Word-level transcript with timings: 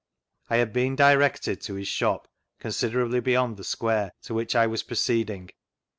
I 0.49 0.55
had 0.57 0.73
been 0.73 0.95
directed 0.95 1.61
to 1.61 1.75
his 1.75 1.87
shop, 1.87 2.27
considerably 2.59 3.19
beyond 3.19 3.57
the 3.57 3.63
square, 3.63 4.13
to 4.23 4.33
which 4.33 4.55
I 4.55 4.65
was 4.65 4.81
pro 4.81 4.95
ceeding. 4.95 5.51